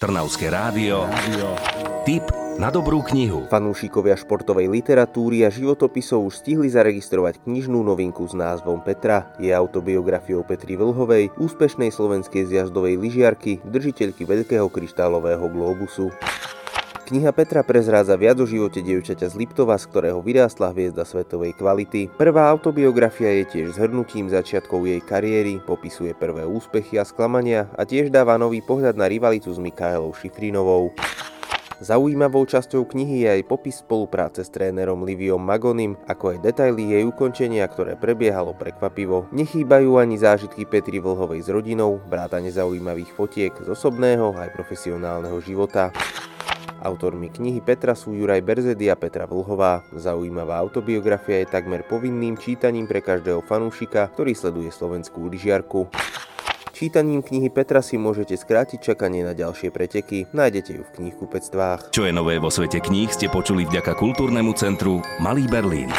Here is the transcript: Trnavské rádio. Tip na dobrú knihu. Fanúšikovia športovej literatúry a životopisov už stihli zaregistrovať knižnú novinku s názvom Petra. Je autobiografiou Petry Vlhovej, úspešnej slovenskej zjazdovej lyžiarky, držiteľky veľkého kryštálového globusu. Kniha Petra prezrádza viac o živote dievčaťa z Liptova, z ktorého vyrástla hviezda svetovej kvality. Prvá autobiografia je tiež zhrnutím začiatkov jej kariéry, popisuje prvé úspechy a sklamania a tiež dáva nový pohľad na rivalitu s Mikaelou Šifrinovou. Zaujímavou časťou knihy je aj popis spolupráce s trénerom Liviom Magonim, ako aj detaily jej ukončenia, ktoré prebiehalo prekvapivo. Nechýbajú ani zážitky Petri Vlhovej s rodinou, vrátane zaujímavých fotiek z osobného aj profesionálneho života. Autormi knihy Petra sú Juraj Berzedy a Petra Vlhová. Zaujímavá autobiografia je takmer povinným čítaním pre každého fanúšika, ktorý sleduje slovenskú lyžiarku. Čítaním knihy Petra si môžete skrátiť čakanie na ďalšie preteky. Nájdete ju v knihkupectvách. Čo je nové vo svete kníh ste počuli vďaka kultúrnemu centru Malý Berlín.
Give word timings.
Trnavské 0.00 0.48
rádio. 0.48 1.04
Tip 2.08 2.24
na 2.56 2.72
dobrú 2.72 3.04
knihu. 3.04 3.44
Fanúšikovia 3.52 4.16
športovej 4.16 4.72
literatúry 4.72 5.44
a 5.44 5.52
životopisov 5.52 6.24
už 6.24 6.40
stihli 6.40 6.72
zaregistrovať 6.72 7.44
knižnú 7.44 7.84
novinku 7.84 8.24
s 8.24 8.32
názvom 8.32 8.80
Petra. 8.80 9.28
Je 9.36 9.52
autobiografiou 9.52 10.40
Petry 10.40 10.80
Vlhovej, 10.80 11.28
úspešnej 11.36 11.92
slovenskej 11.92 12.48
zjazdovej 12.48 12.96
lyžiarky, 12.96 13.60
držiteľky 13.60 14.24
veľkého 14.24 14.72
kryštálového 14.72 15.44
globusu. 15.52 16.08
Kniha 17.10 17.34
Petra 17.34 17.66
prezrádza 17.66 18.14
viac 18.14 18.38
o 18.38 18.46
živote 18.46 18.86
dievčaťa 18.86 19.34
z 19.34 19.34
Liptova, 19.34 19.74
z 19.74 19.90
ktorého 19.90 20.22
vyrástla 20.22 20.70
hviezda 20.70 21.02
svetovej 21.02 21.58
kvality. 21.58 22.06
Prvá 22.14 22.46
autobiografia 22.46 23.34
je 23.42 23.50
tiež 23.50 23.82
zhrnutím 23.82 24.30
začiatkov 24.30 24.86
jej 24.86 25.02
kariéry, 25.02 25.58
popisuje 25.58 26.14
prvé 26.14 26.46
úspechy 26.46 27.02
a 27.02 27.04
sklamania 27.04 27.66
a 27.74 27.82
tiež 27.82 28.14
dáva 28.14 28.38
nový 28.38 28.62
pohľad 28.62 28.94
na 28.94 29.10
rivalitu 29.10 29.50
s 29.50 29.58
Mikaelou 29.58 30.14
Šifrinovou. 30.14 30.94
Zaujímavou 31.82 32.46
časťou 32.46 32.86
knihy 32.86 33.26
je 33.26 33.28
aj 33.40 33.48
popis 33.50 33.82
spolupráce 33.82 34.46
s 34.46 34.52
trénerom 34.54 35.02
Liviom 35.02 35.42
Magonim, 35.42 35.98
ako 36.06 36.38
aj 36.38 36.46
detaily 36.46 36.94
jej 36.94 37.02
ukončenia, 37.02 37.66
ktoré 37.66 37.98
prebiehalo 37.98 38.54
prekvapivo. 38.54 39.26
Nechýbajú 39.34 39.98
ani 39.98 40.14
zážitky 40.14 40.62
Petri 40.62 41.02
Vlhovej 41.02 41.42
s 41.42 41.50
rodinou, 41.50 41.98
vrátane 42.06 42.54
zaujímavých 42.54 43.10
fotiek 43.18 43.56
z 43.58 43.66
osobného 43.66 44.30
aj 44.38 44.54
profesionálneho 44.54 45.42
života. 45.42 45.90
Autormi 46.80 47.28
knihy 47.28 47.60
Petra 47.60 47.92
sú 47.92 48.16
Juraj 48.16 48.40
Berzedy 48.40 48.88
a 48.88 48.96
Petra 48.96 49.28
Vlhová. 49.28 49.84
Zaujímavá 49.92 50.56
autobiografia 50.56 51.44
je 51.44 51.52
takmer 51.52 51.84
povinným 51.84 52.40
čítaním 52.40 52.88
pre 52.88 53.04
každého 53.04 53.44
fanúšika, 53.44 54.08
ktorý 54.16 54.32
sleduje 54.32 54.72
slovenskú 54.72 55.28
lyžiarku. 55.28 55.92
Čítaním 56.72 57.20
knihy 57.20 57.52
Petra 57.52 57.84
si 57.84 58.00
môžete 58.00 58.40
skrátiť 58.40 58.80
čakanie 58.80 59.20
na 59.20 59.36
ďalšie 59.36 59.68
preteky. 59.68 60.32
Nájdete 60.32 60.80
ju 60.80 60.82
v 60.88 60.94
knihkupectvách. 60.96 61.92
Čo 61.92 62.08
je 62.08 62.16
nové 62.16 62.40
vo 62.40 62.48
svete 62.48 62.80
kníh 62.80 63.12
ste 63.12 63.28
počuli 63.28 63.68
vďaka 63.68 63.92
kultúrnemu 64.00 64.56
centru 64.56 65.04
Malý 65.20 65.44
Berlín. 65.44 65.92